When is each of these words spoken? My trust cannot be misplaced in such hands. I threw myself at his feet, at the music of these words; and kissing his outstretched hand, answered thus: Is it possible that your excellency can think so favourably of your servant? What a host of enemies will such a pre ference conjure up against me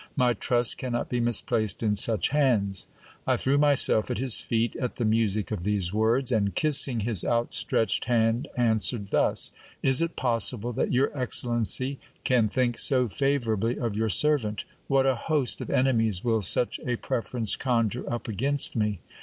My 0.15 0.33
trust 0.33 0.79
cannot 0.79 1.09
be 1.09 1.19
misplaced 1.19 1.83
in 1.83 1.93
such 1.93 2.29
hands. 2.29 2.87
I 3.27 3.37
threw 3.37 3.59
myself 3.59 4.09
at 4.09 4.17
his 4.17 4.39
feet, 4.39 4.75
at 4.77 4.95
the 4.95 5.05
music 5.05 5.51
of 5.51 5.63
these 5.63 5.93
words; 5.93 6.31
and 6.31 6.55
kissing 6.55 7.01
his 7.01 7.23
outstretched 7.23 8.05
hand, 8.05 8.47
answered 8.57 9.09
thus: 9.09 9.51
Is 9.83 10.01
it 10.01 10.15
possible 10.15 10.73
that 10.73 10.91
your 10.91 11.15
excellency 11.15 11.99
can 12.23 12.49
think 12.49 12.79
so 12.79 13.07
favourably 13.07 13.77
of 13.77 13.95
your 13.95 14.09
servant? 14.09 14.63
What 14.87 15.05
a 15.05 15.13
host 15.13 15.61
of 15.61 15.69
enemies 15.69 16.23
will 16.23 16.41
such 16.41 16.79
a 16.79 16.95
pre 16.95 17.19
ference 17.19 17.55
conjure 17.59 18.11
up 18.11 18.27
against 18.27 18.75
me 18.75 19.01